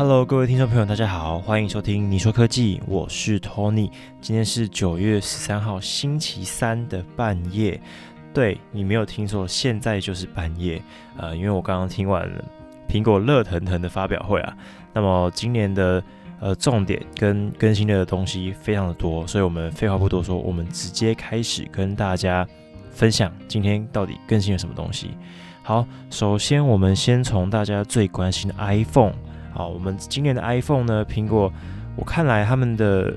[0.00, 3.90] Hello，各位听众朋友，大家好，欢迎收听你说科技，我是 Tony。
[4.22, 7.78] 今天是九月十三号星期三的半夜，
[8.32, 10.82] 对你没有听错，现在就是半夜。
[11.18, 12.42] 呃，因为我刚刚听完了
[12.88, 14.56] 苹果热腾腾的发表会啊，
[14.94, 16.02] 那么今年的
[16.40, 22.48] 呃重点跟更新的东西非常的多，所以我们废话不多说，我们直接开始跟大家
[22.90, 25.10] 分享今天到底更新了什么东西。
[25.62, 29.12] 好，首先我们先从大家最关心的 iPhone。
[29.60, 31.04] 好，我们今年的 iPhone 呢？
[31.04, 31.52] 苹果，
[31.94, 33.12] 我看来他们的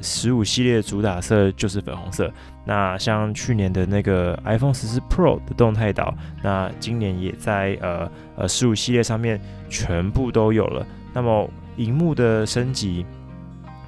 [0.00, 2.32] 十五系列主打色就是粉红色。
[2.64, 10.86] 那像去年的那个 iPhone 十四 Pro 的动态岛，那今年也在呃呃十五系列上面全部都有了。
[11.12, 13.04] 那么荧幕的升级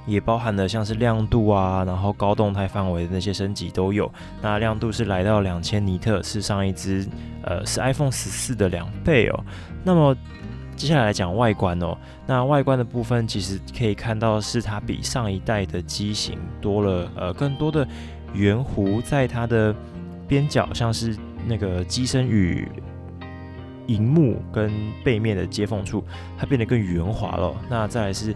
[0.05, 4.11] 也包含了像是亮度啊，然后高动态范围的那些升级都有。
[4.41, 7.07] 那亮度是来到两千尼特，是上一支
[7.43, 9.39] 呃是 iPhone 十四的两倍哦。
[9.85, 10.13] 那么
[10.75, 17.87] 接下来来讲外观哦，那外观的部分其实可以看到是它比上一代的机型多了呃更多的
[18.33, 19.73] 圆弧在它的
[20.27, 21.15] 边角，像是
[21.47, 22.67] 那个机身与
[23.87, 24.71] 荧幕跟
[25.05, 26.03] 背面的接缝处，
[26.37, 27.55] 它变得更圆滑了。
[27.69, 28.33] 那再来是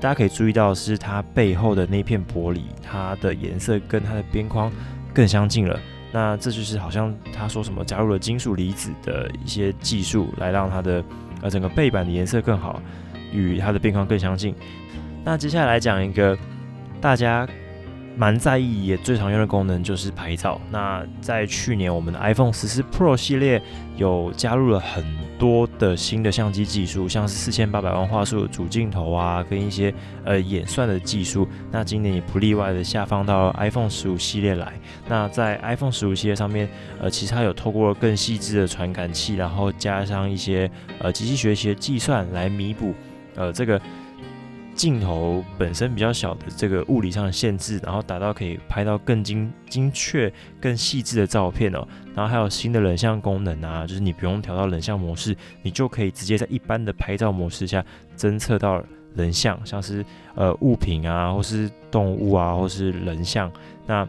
[0.00, 4.72] 大家可以注意到是它背后的那片玻璃，它的颜色跟它的边框
[5.14, 5.78] 更相近了。
[6.10, 11.04] 那这就是好像他说什么加入了金属离子的一些技术来让它的。
[11.42, 12.80] 而，整个背板的颜色更好，
[13.32, 14.54] 与它的边框更相近。
[15.24, 16.36] 那接下来讲一个
[17.00, 17.46] 大家
[18.16, 20.60] 蛮在意也最常用的功能，就是拍照。
[20.70, 23.62] 那在去年我们的 iPhone 十四 Pro 系列
[23.96, 25.04] 有加入了很
[25.40, 31.48] 多的新的相机技术，像是四千八百万画素的主镜头啊，跟一些呃演算的技术。
[31.72, 34.74] 那今年也不例外的下放到 iPhone 十五系列来。
[35.08, 36.68] 那在 iPhone 十五系列上面，
[37.00, 42.94] 呃，其实它有透过更细致的传感器，然后加上一些呃机器学习的计算来弥补
[43.34, 43.80] 呃这个。
[44.80, 51.86] 镜头本身比较小的这个物理上的限制，然后达到可以拍到更精精确、更细致的照片哦。
[52.14, 57.84] 然后还有新的人像功能啊，就是你不用调到人像模式，你就可以直接在一般的拍照模式下
[58.16, 58.82] 侦测到
[59.14, 60.02] 人像，像是
[60.34, 63.52] 呃物品啊，或是动物啊，或是人像。
[63.86, 64.08] 那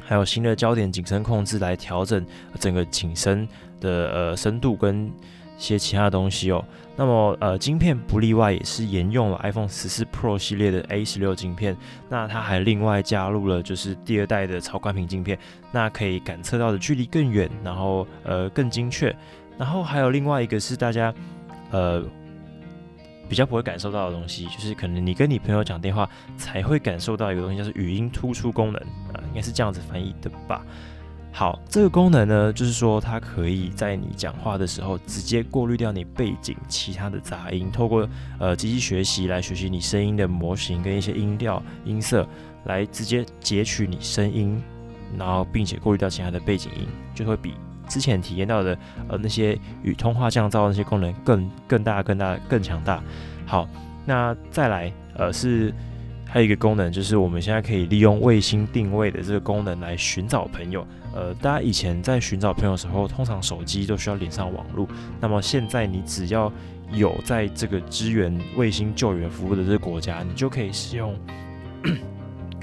[0.00, 2.24] 还有新的焦点景深控制来调整
[2.58, 3.46] 整个景深
[3.78, 5.12] 的呃深度跟。
[5.60, 6.64] 些其他东西哦，
[6.96, 11.76] 那么呃，晶片不例外，也是沿用了 iPhone 十四 Pro 系列的 A 十六晶片。
[12.08, 15.38] 那它还另外加入了就是第二代的超宽屏晶片，
[15.70, 19.14] 那可以感测到的距离更远，然后呃更精确。
[19.58, 21.12] 然后还有另外一个是大家
[21.70, 22.02] 呃
[23.28, 28.80] 比较不会感受到的东西，就是可能你跟你朋友讲电话才会感受到一个东西，就是语音突出功能
[29.12, 30.64] 啊，应该是这样子翻译的吧。
[31.32, 38.06] 好，这个功能呢，就是说它可以在你讲话的时候直接过滤掉你背景其他的杂音，透过
[38.38, 42.26] 呃机器学习来学习你声音的模型跟一些音调、音色，
[42.64, 44.60] 来直接截取你声音，
[45.16, 47.54] 然后并且过滤掉其他的背景音，就会比
[47.88, 48.76] 之前体验到的
[49.08, 53.02] 呃那些与通话降噪那些功能更更大、更大、更强大。
[53.46, 53.68] 好，
[54.04, 55.72] 那再来呃是。
[56.32, 60.86] 还有一个功能，就是我们现在可以利用卫星定位的这个功能来寻找朋友。
[61.12, 64.86] 呃，大家以前在寻找朋友的时候，通常手机都需要连上网络。
[65.20, 66.52] 那么现在你只要
[66.92, 71.12] 有在这个支援卫星救援服务的这个国家，你就可以使用。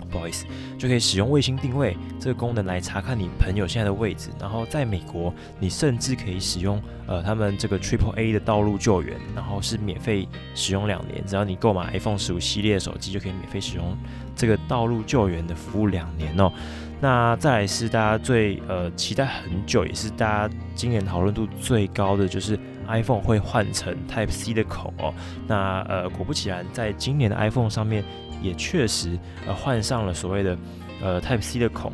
[0.07, 0.45] 不好意思，
[0.77, 4.29] 就可以使用卫星定位这个功能来查看你朋友现在的位置。
[4.39, 11.23] 然后在美国，你甚至可以使用呃他们这个 Triple A 的道路救援，然后是免费使用两年。
[11.25, 13.97] 只要你购买 iPhone 十五系列的手机，就可以免费使用
[14.35, 16.51] 这个道路救援的服务两年哦。
[16.99, 22.57] 那再来是大家最呃期待很久，也是大家今年讨论度最高的，就是
[22.87, 25.13] iPhone 会换成 Type C 的口哦。
[25.45, 28.03] 那呃果不其然，在今年的 iPhone 上面。
[28.41, 30.57] 也确实，呃，换上了所谓的
[31.01, 31.91] 呃 Type C 的孔，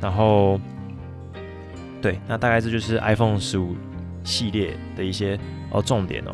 [0.00, 0.60] 然后，
[2.00, 3.76] 对，那大概这就是 iPhone 十五
[4.24, 5.38] 系列的一些
[5.70, 6.32] 哦重点哦。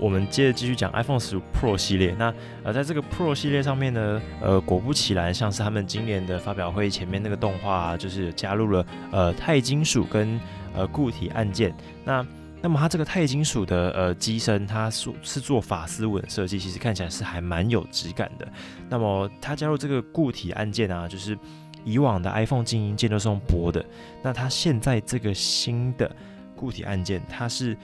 [0.00, 2.14] 我们接着继续讲 iPhone 十五 Pro 系列。
[2.16, 10.38] 那呃，在这个 Pro 系列上面呢，呃，果不其然，像是他们今年的发表会前面那个动画，就是加入了呃钛金属跟
[10.72, 11.74] 呃固体按键。
[12.04, 12.24] 那
[12.60, 18.48] 那么它这个钛金属的呃机身，它是是做法丝纹设计，其实看起来是还蛮有质感的。
[18.88, 21.38] 那么它加入这个固体按键啊，就是
[21.84, 23.84] 以往的 iPhone 静音键都是用薄的，
[24.22, 26.10] 那它现在这个新的
[26.56, 27.76] 固体按键，它是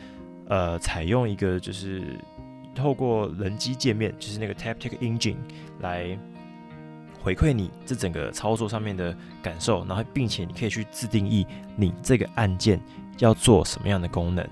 [0.49, 2.19] 呃采用一个就是
[2.75, 5.37] 透过人机界面，就是那个 Taptic Engine
[5.79, 6.19] 来
[7.23, 12.81] 回馈你这整个操作上面的感受，然后并且你可以去自定义你这个按键。
[13.19, 14.47] 要做什么样的功能？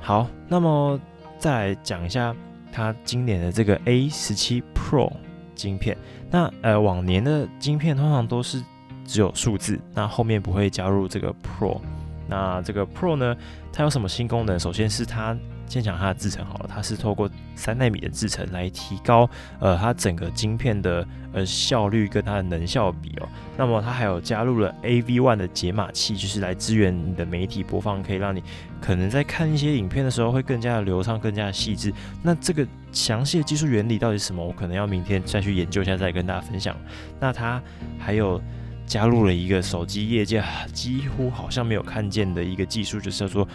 [0.00, 0.98] 好，那么
[1.38, 2.34] 再来讲一下
[2.72, 5.12] 它今年的这个 A 十七 Pro
[5.54, 5.96] 晶片。
[6.30, 8.62] 那呃，往年的晶片通常都是
[9.04, 11.80] 只有数字，那后面不会加入这个 Pro。
[12.28, 13.36] 那这个 Pro 呢，
[13.72, 14.58] 它有什么新功能？
[14.58, 15.36] 首先是它。
[15.66, 19.28] 先讲它的制程好了，它是透过三纳米的制程来提高
[19.58, 23.28] 呃它整个晶片的呃效率跟它的能效比哦。
[23.56, 28.42] 那么它还有加入了 AV One 的解码器，就是来支援你的媒体播放，可以让你
[28.80, 31.92] 可能在看一些影片的时候会更加的流畅、更加的细致。
[32.22, 34.44] 那这个详细的技术原理到底是什么？
[34.44, 36.76] 我可能要明天再去研究一下，再跟大家分享。
[37.18, 37.62] 那它
[37.98, 38.38] 还有
[38.84, 40.42] 加入了一个手机业界
[40.72, 43.48] 几乎好像没有看见的一个技术，就是叫做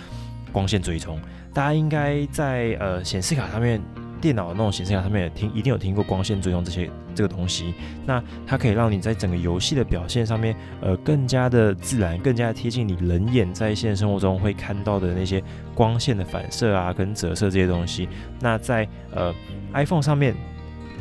[0.58, 1.20] 光线追踪。
[1.54, 3.80] 大家应该在呃显示卡上面、
[4.20, 7.76] 电脑的那种显示卡上面也听，一定有听过光线追踪这些这个东西。
[8.08, 15.44] 那它可以让你在整个游戏的表现上面，呃，更加的自然，更加贴近你人眼在现实生活中会看到的那些
[15.76, 18.10] 光线的反射啊，跟折射这些东西。
[18.40, 19.32] 那在呃
[19.74, 20.36] iPhone 上面，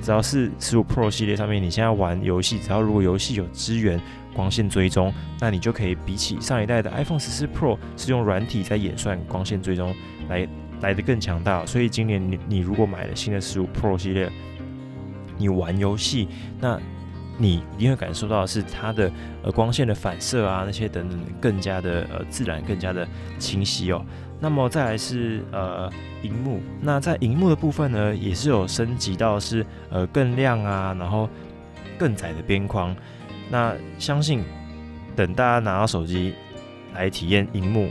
[0.02, 3.98] 只要是十五 Pro 系列上面，你现在玩游戏，只要如果游戏有支援。
[4.36, 5.10] 光线追踪，
[5.40, 9.96] 那你就可以比起上一代的 iPhone 十四 Pro 是用软体在演算光线追踪
[10.28, 10.46] 来
[10.82, 11.64] 来的更强大。
[11.64, 14.30] 所以今年你你如果买了新的十五 Pro 系列，
[15.38, 16.28] 你玩游戏，
[16.60, 16.78] 那
[17.38, 19.10] 你一定会感受到的是它的
[19.42, 23.08] 呃光线的反射啊那些等等更加的呃自然，更加的
[23.38, 24.04] 清晰哦。
[24.38, 25.90] 那么再来是呃
[26.22, 31.26] 荧幕，那在荧幕的部分呢，也是有升级到是呃更亮啊，然后
[31.98, 32.94] 更窄的边框。
[33.50, 34.43] 那相信
[35.14, 36.34] 等大家拿到手机
[36.94, 37.90] 来体验荧幕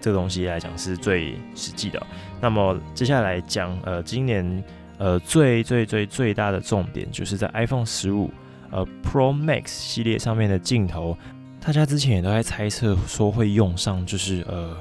[0.00, 2.00] 这个东西来讲是最实际的。
[2.40, 4.64] 那么接下来讲，呃，今年
[4.98, 8.30] 呃最最最最大的重点就是在 iPhone 十五
[8.70, 11.16] 呃 Pro Max 系列上面的镜头，
[11.60, 14.76] 大家之前也都在猜测说会用上，就是呃。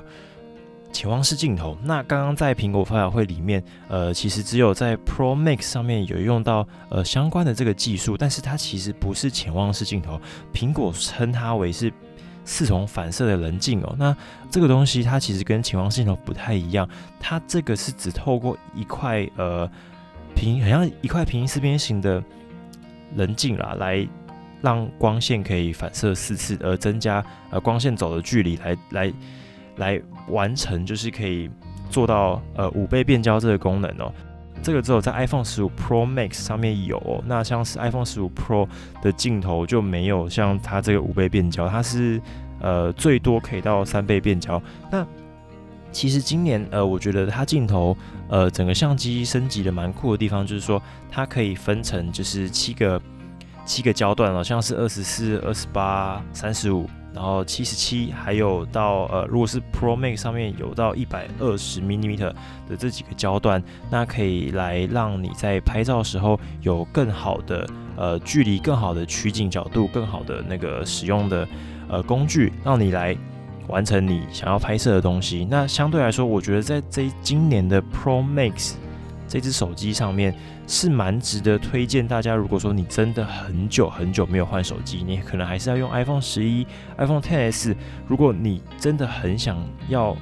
[0.92, 10.20] 潜望式镜头，那刚刚在苹果发表会里面，呃，其实只有在 Pro Max 上面有用到呃相关的这个技术，但是它其实不是潜望式镜头，
[10.52, 11.94] 苹果称它为是
[12.44, 13.96] 四重反射的棱镜哦。
[14.00, 14.16] 那
[14.50, 16.90] 这个东西它其实跟潜望镜头不太一样，
[17.20, 19.70] 它这个是只透过一块呃
[20.36, 22.22] 平，好像一块平行四边形的
[23.16, 24.06] 棱镜啦，来
[24.62, 28.76] 让光线可以反射四次，而增加呃光线走的距离，来。
[28.90, 29.14] 来
[29.80, 31.50] 来完成就是可以
[31.90, 34.14] 做到呃五倍变焦这个功能哦，
[34.62, 38.68] 这个只有在 iPhone 十五 Pro Max 上面有，那像是 iPhone 十五 Pro
[39.02, 42.22] 的镜头就没有像它这个五倍变焦，它是
[42.62, 44.62] 呃最多可以到三倍变焦。
[44.92, 45.04] 那
[45.92, 47.98] 其实今年呃我觉得它镜头
[48.28, 50.80] 呃整个相机升级的蛮酷的地方，就是说
[51.10, 53.02] 它可以分成就是七个
[53.66, 56.88] 七个焦段哦，像是二十四、二十八、三十五。
[57.14, 62.36] 然后七十七，还有到呃，如果是 Pro Max 上面有到一百二十 mm 的
[62.78, 67.68] 这几个焦段，那可以来让你在拍照时候有更好的
[67.98, 71.48] 呃距离、更好的取景角度、更好的那个使用的
[71.88, 73.18] 呃工具，让你来
[73.68, 75.48] 完成你想要拍摄的东西。
[75.50, 78.74] 那相对来说，我觉得在这今年的 Pro Max
[79.30, 80.36] 这只手机上面。
[80.72, 82.36] 是蛮值得推荐大家。
[82.36, 86.64] 如果说你真的很久很久没有换手机，你可能还是要用 iPhone 十一、
[86.96, 87.76] iPhone XS。
[88.08, 90.16] 如果你真的很想要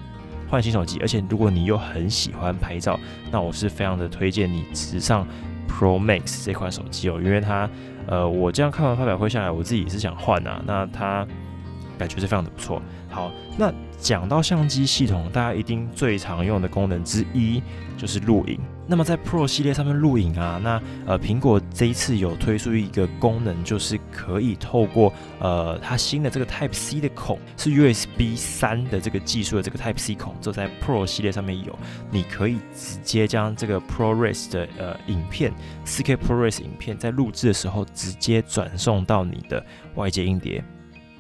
[0.50, 2.98] 换新手机，而且如果你又很喜欢拍照，
[3.30, 5.28] 那我是非常的推荐你直上
[5.68, 7.70] Pro Max 这款手机哦，因为它，
[8.08, 10.64] 呃，我这样看完发表会下来，我自己也是想换啊。
[10.66, 11.28] 那它
[11.98, 12.82] 感觉是非常的不错。
[13.10, 17.62] 好，那讲到相机系统，大家一定最常用的功能之一
[17.98, 18.58] 就是录影。
[18.90, 31.78] 那么在 Pro 系列上面录影啊，那呃苹果这一次有推出一个功能，就是可以透过呃它新的这个 Type C 的孔，是 USB 三的这个技术的这个 Type C 孔，就在 Pro 系列上面有，
[32.10, 35.54] 你可以直接将这个 ProRes 的呃影片
[35.86, 39.62] ，4K ProRes 影片在录制的时候直接转送到你的
[39.96, 40.64] 外接硬碟。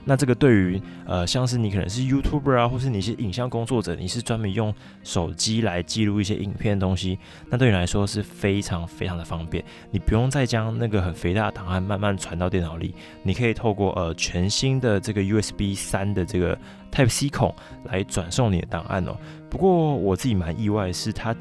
[0.09, 4.73] 那这个对于呃，像是你可能是 YouTuber 啊，或是你是影像工作者，你是专门用
[5.03, 9.61] 手机来记录一些影片的东西，那对你来说是非常非常的方便。
[9.91, 16.57] 你不用再将那个很肥大的档案慢慢传到电脑里，你可以透过呃全新的这个 USB 三的这个
[16.89, 19.17] Type C 孔来转送你的档案哦。
[19.49, 21.35] 不过我自己蛮意外，是它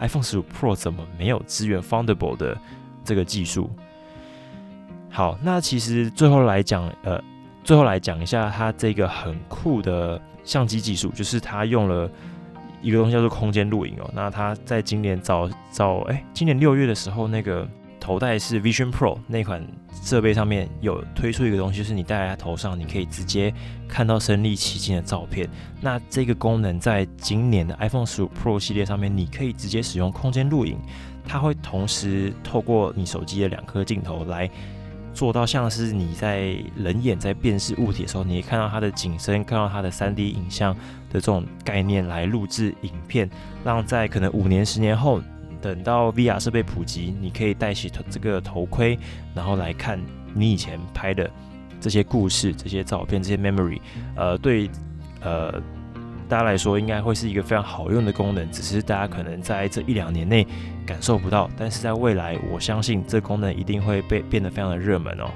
[0.00, 2.56] iPhone 十五 Pro 怎么没有支援 Foundable 的
[3.04, 3.68] 这个技术？
[5.10, 7.22] 好，那其实最后来讲，呃。
[7.66, 12.08] 最后来讲一下它这个很酷的相机技术，就是它用了
[12.80, 14.08] 一个东西叫做空间录影哦。
[14.14, 17.66] 那它在今年早早哎，今年六月的时候，那个
[17.98, 23.52] 头戴是 Vision Pro 那款设备上面有推出一个东西，就是你戴在头上，你可以直接
[23.88, 25.48] 看到身临其境的照片。
[25.80, 30.78] 那这个功能在今年的 iPhone 十五 Pro 系列上面，你可以直接使用空间录影，
[31.26, 34.48] 它会同时透过你手机的两颗镜头来
[35.16, 43.28] 做到像是你在人眼在辨识物体的时候，你看到它的景深，看到它的三 D 影像的这种概念来录制影片，
[43.64, 45.22] 让在可能五年、十年后。
[45.58, 48.96] 等到 VR 设备普及，你可以戴起这个头盔，
[49.34, 49.98] 然后来看
[50.32, 51.28] 你以前拍的
[51.80, 53.80] 这些故事、这些照片、这些 memory。
[54.14, 54.70] 呃，对，
[55.22, 55.60] 呃，
[56.28, 60.46] 大家来说应该会是一个非常好用的功能，只是大家可能在这一两年内
[60.84, 65.30] 感受不到，但是在未来，我相信这功能一定会被变得非常的热门哦。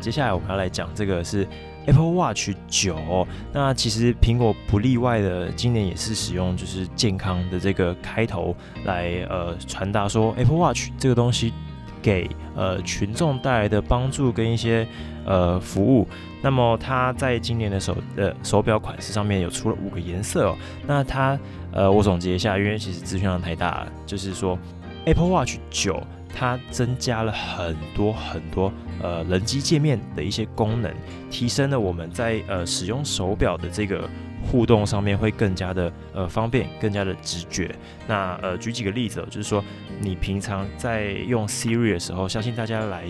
[0.00, 1.46] 接下来我们要来讲这个是。
[1.86, 8.54] Apple Watch 九，那其实苹果不例外的，今年也是使用就是健康的这个开头
[8.84, 11.54] 来呃传达说 Apple Watch 这个东西
[12.02, 14.86] 给呃群众带来的帮助跟一些
[15.24, 16.06] 呃服务。
[16.42, 20.56] 那么它在今年的手呃手表款式上面有出了五个颜色哦。
[20.86, 21.38] 那它
[21.72, 24.58] 呃我总结一下，因为其实资讯量太大了，就是说
[25.04, 26.02] Apple Watch 九。
[26.32, 30.88] 它增加了很多很多呃人机界面的一些功能，
[31.28, 34.08] 提升了我们在呃使用手表的这个
[34.46, 37.74] 互动上面会更加的呃方便，更加的直觉。
[38.06, 39.62] 那呃举几个例子，就是说
[40.00, 43.06] 你平常在用 Siri 的时候，相信大家来，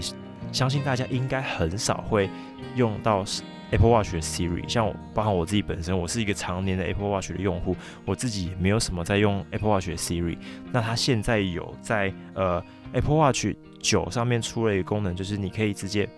[0.52, 2.28] 相信大家应该很少会
[2.76, 3.25] 用到。
[3.73, 10.37] Apple Watch 的 Siri，像我，包含我自己本身，我是一个常年的 Apple Watch 的用户，我自己没有什么在用 Apple Watch 的 Siri。
[10.73, 12.61] 那它现在有在呃
[12.92, 13.47] Apple Watch
[13.80, 16.09] 九上面出了一个功能，就是你可以直接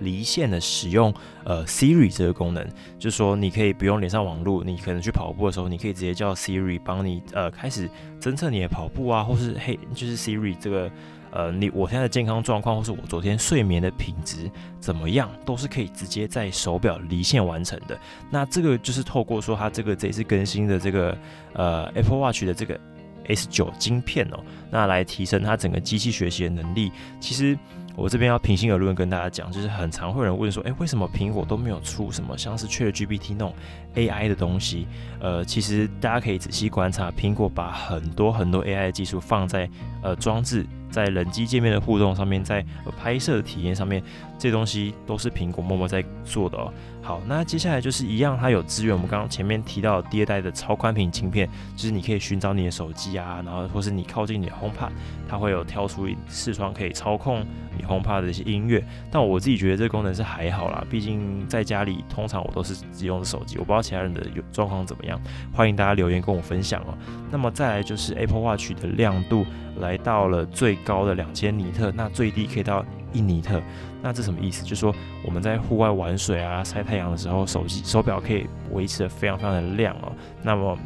[0.00, 1.10] 离线的使用
[1.44, 2.62] 呃 Siri 这个功能，
[2.98, 7.88] 就是说你可以不用连上网络，你可能去跑步的时候，你可以直接叫 Siri 帮你呃开始
[8.20, 10.90] 侦测你的跑步啊，或是嘿，就是 Siri 这个。
[11.30, 17.98] 呃，你我现在的健康状况，或是我昨天睡眠的品质怎么样，都是可以直接在手表离线完成的。
[18.30, 21.16] 那这个就是透过说它这个这次更新的这个
[21.52, 22.78] 呃 Apple Watch 的这个
[23.26, 26.92] S 九晶片哦，那来提升它整个机器学习的能力。
[27.20, 27.58] 其实。
[28.00, 33.52] 我这边要平心而论跟大家讲，就是很常会有人问说，诶，为什么苹果都没有出什么像是 ChatGPT 那种
[33.96, 34.86] AI 的东西？
[35.18, 39.68] 呃，其实大家可以仔细观察，苹果把很多很多 AI 技术放在
[40.00, 40.64] 呃装置。
[40.90, 42.64] 在人机界面的互动上面，在
[42.98, 44.02] 拍摄体验上面，
[44.38, 46.72] 这东西都是苹果默默在做的哦。
[47.02, 54.90] 好，那接下来就是一样，它有支援我们刚刚前面提到第二代的超宽屏镜片，就是你可以寻找你的手机啊，然后或是你靠近你的 HomePod，
[55.28, 57.44] 它会有挑出视窗可以操控
[57.76, 58.84] 你 HomePod 的一些音乐。
[59.10, 65.18] 但我自己觉得这个功能是还好啦，毕竟在家里通常我都是只用手机，我不知道其他人的状况怎么样，
[65.52, 66.96] 欢迎大家留言跟我分享哦。
[67.30, 69.46] 那么再来就是 Apple Watch 的亮度。
[69.78, 73.62] 来到了最高的两千尼特，那最低可以到一尼特，
[74.02, 74.62] 那这什么意思？
[74.62, 80.12] 就是说我们在户外玩水啊、晒太阳的时候，手机手表可以维持的非常非常的亮哦。
[80.42, 80.78] 那么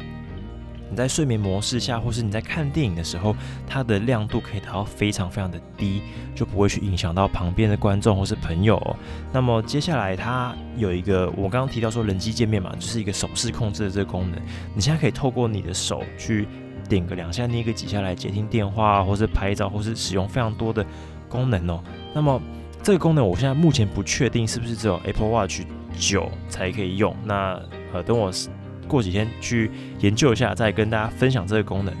[0.89, 3.35] 你在睡眠模式下，或是你在看电影的时候，
[3.67, 6.01] 它的亮度可以达到非常非常的低，
[6.35, 8.77] 就不会去影响到旁边的观众或是朋友。
[8.77, 8.95] 哦
[9.31, 14.39] 那么接下来它有一个我刚刚提到说人机界面嘛，就是一个手势控制的这个功能，
[14.73, 16.47] 你现在可以透过你的手去。
[16.89, 20.85] 点个两下，捏个几下来接听电话，或是拍照，或是使用非常多的
[21.29, 21.81] 功能哦。
[22.13, 22.39] 那么
[22.83, 25.61] 这个功能，我现在目前不确定是不是只有 Apple Watch
[25.97, 27.15] 九才可以用。
[27.23, 27.57] 那
[27.93, 28.29] 呃，等我
[28.89, 31.95] 过几天去研究一下，再跟大家分享这个功能。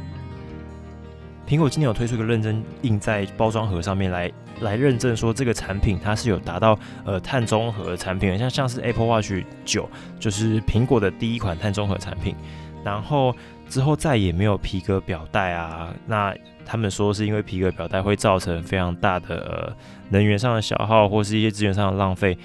[1.47, 12.35] 苹果今天有推出一个认证印在包装盒上面来来认证说这个产品它是有达到呃碳中和产品，像像是 Apple Watch 九就是苹果的第一款碳中和产品，
[12.83, 13.33] 然后。
[13.73, 16.31] 之后再也没有皮革表带啊，那
[16.63, 19.75] 他们说是因为皮革表带会造成非常大的
[20.09, 22.37] 能源上的消耗，或是一些资源上的浪费。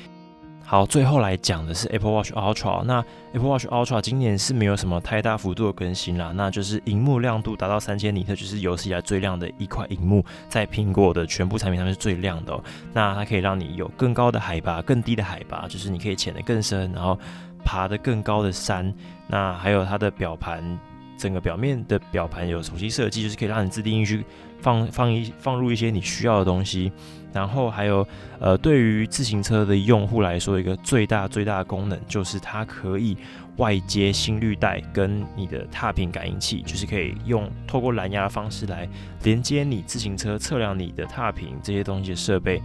[0.65, 3.05] 好，最后来讲的是 Apple Watch Ultra，那
[3.35, 12.59] Apple Watch Ultra 今年是没有什么太大幅度的更新啦，那就是荧幕亮度达到三千尼特，就是有史以来最亮的一块荧幕，在苹果的全部产品上面是最亮的。
[12.95, 17.19] 那它可以让你有更高的海拔、更低的海拔，就是你可以潜得更深，然后
[17.63, 18.95] 爬得更高的山。
[19.27, 20.79] 那还有它的表盘。
[21.19, 24.25] 整个表面的表盘有重新设计，就是可以让你自定义去
[24.61, 26.91] 放放一放入一些你需要的东西。
[27.31, 28.07] 然后还有
[28.41, 33.19] 呃，对于自行车的用户来说，一个最大最大的功能就是它可以
[33.59, 38.89] 外接心率带跟你的踏频感应器，就是可以用透过蓝牙的方式来
[39.25, 42.63] 连接你自行车测量你的踏频这些东西的设备，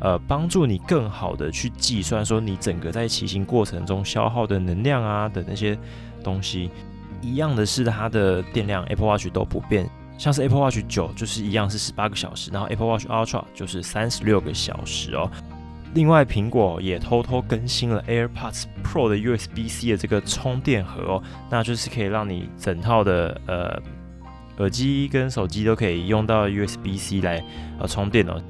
[0.00, 5.78] 呃，帮助你更好的去计算说你整个在骑行过程中消耗的能量啊的那些
[6.24, 6.70] 东西。
[7.26, 15.30] 一样的是，它的电量 Apple Watch 都不变，像是 Apple Watch 九就是一样是十八个小时，然后 Apple Watch Ultra 就是三十六个小时哦。
[15.94, 23.82] 另外，苹果也偷偷更新了 AirPods Pro 的 USB-C 的这个充电盒哦，那就是可以让你整套的呃
[24.58, 27.42] 耳机跟手机都可以用到 USB-C 来
[27.80, 28.40] 呃充电哦。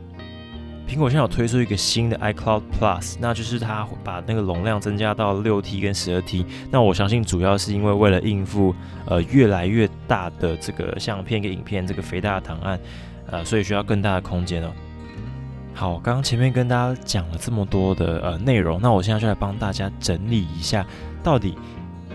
[0.88, 6.47] 苹果现在有推出一个新的 iCloud Plus，那就是它把那个容量增加到六 T 跟十二 T。
[6.71, 8.73] 那我相信主要是因为为了应付
[9.07, 12.78] 呃越来越大的这个相片跟影片这个肥大的档案，
[13.26, 14.71] 呃，所以需要更大的空间哦。
[15.75, 20.87] 好，刚刚前面跟大家讲了这么多的呃内容，那我现在就来帮大家整理一下，
[21.23, 21.55] 到底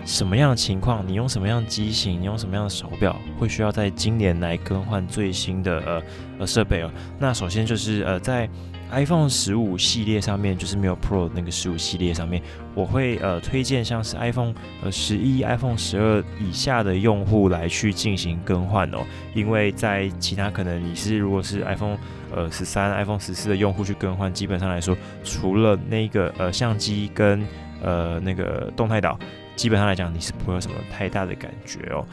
[0.04, 6.02] 什么样的情况，你用什么样的机型，你用什么样的手表，会需要在今年来更换最新的呃
[6.40, 6.90] 呃设备哦。
[7.18, 8.48] 那首先就是呃在
[8.90, 12.42] iPhone 十五系列上面，就是没有 Pro 那个十五系列上面，
[12.74, 18.98] 我会呃推荐像是 iPhone 呃十一、iPhone 十二以下的用户来去进行更换哦，
[19.34, 21.96] 因为在其他可能你是如果是 iPhone
[22.34, 27.46] 呃，十三、iPhone 十四的用户去更换，基本上来说，除了那个呃相机跟
[27.82, 29.18] 呃那个动态岛，
[29.56, 32.04] 基本上来讲你是不会有什么太大的感觉哦。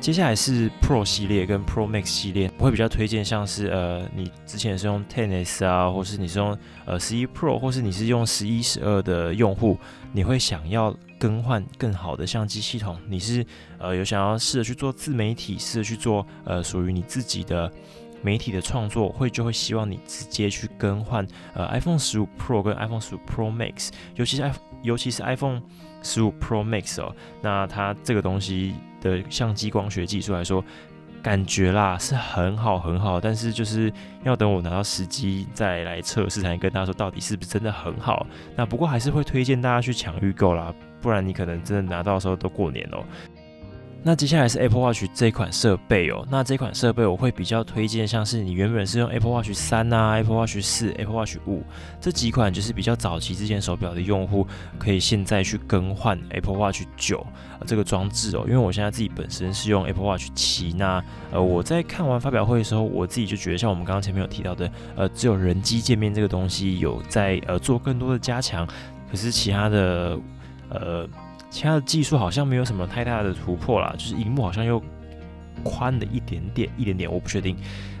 [0.00, 6.56] 接下来是 Pro 系列跟 Pro Max 系列，我会比较推荐像是呃你之前是用 Tenis 啊，或是你是用
[6.86, 9.76] 呃十一 Pro，或是你是用十一、十二的用户，
[10.12, 13.44] 你会想要更换更好的相机系统，你是
[13.78, 17.70] 呃有想要试着去做自媒体，试着去做呃属于你自己的。
[18.20, 25.60] 媒体的创作会就会希望你直接去更换呃 iPhone 十五 Pro 跟 iPhone 十五 Pro Max，尤其是 i 尤其是 iPhone
[26.02, 30.64] 十五 Pro Max 哦，那它这个东西的相机光学技术来说，
[31.22, 33.92] 感觉啦是很好很好，但是就是
[34.24, 38.26] 要等我拿到时机再来测试，才能跟大家说到底是不是真的很好。
[38.54, 43.04] 那不过还是会推荐大家去抢预购啦，不然你可能真的拿到的时候都过年哦。
[44.08, 51.62] 那接下来是 Apple Watch 这款设备哦，那这款设备我会比较推荐，像是你原本是用 Apple Watch 三啊、Apple Watch 四、Apple Watch 五
[52.00, 54.46] 这几款，就是比较早期之前手表的用户，
[54.78, 57.26] 可以现在去更换 Apple Watch 九
[57.66, 58.44] 这个装置哦。
[58.46, 68.66] 因为我现在自己本身是用 Apple Watch 七，那呃我在看完发表会的时候，我自己就觉得像我们刚刚前面有提到的，呃只有人机界面这个东西有在呃做更多的加强，
[69.10, 70.18] 可是其他的
[70.70, 71.06] 呃。
[71.50, 74.82] 其他的技术好像没有什么太大的突破啦，就是荧幕好像又
[75.64, 77.56] 宽了一点点，一点点，我不确定，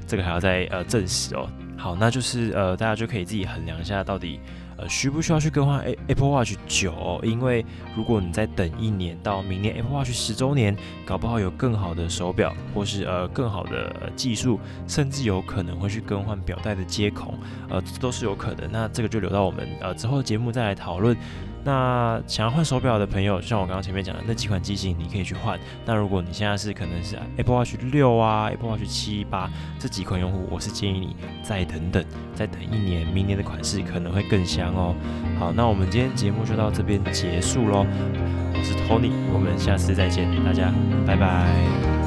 [0.06, 1.48] 这个还要再呃证实哦。
[1.76, 4.40] 好，那就是呃大家就可以自己衡量一下，到底
[4.76, 7.20] 呃需不需要去更换 Apple Watch 九？
[7.22, 7.64] 因为
[7.96, 14.58] 如果你再等一年到明年 Apple Watch 十周年，搞不好有更好的手表，或是呃更好的技术，
[14.88, 17.34] 甚至有可能会去更换表带的接孔，
[17.68, 18.70] 呃都是有可能。
[18.72, 21.16] 那这个就留到我们呃之后节目再来讨论。
[21.64, 25.58] 那想要换手表的朋友，就像我刚刚前面讲的那几款机型，你可以去换。
[25.84, 34.94] 那如果你现在是可能是 Apple Watch 六啊、Apple Watch 七八这几款用户，我是建议你再等等，再等一年，明年的款式可能会更香哦。
[35.38, 37.86] 好，那我们今天节目就到这边结束喽。
[38.54, 40.72] 我是 Tony，我们下次再见，大家
[41.06, 41.97] 拜拜。